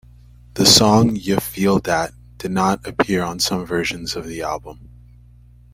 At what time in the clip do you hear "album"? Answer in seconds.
4.41-4.89